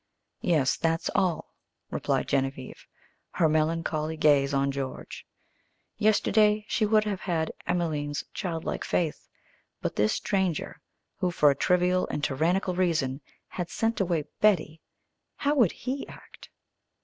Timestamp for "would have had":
6.87-7.51